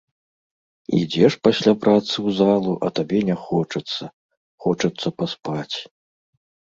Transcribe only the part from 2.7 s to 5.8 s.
а табе не хочацца, хочацца паспаць.